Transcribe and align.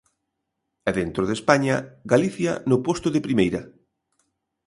E 0.89 0.91
dentro 0.99 1.23
de 1.25 1.33
España, 1.39 1.75
Galicia 2.11 2.53
no 2.69 2.77
posto 2.87 3.07
de 3.11 3.23
primeira. 3.27 3.61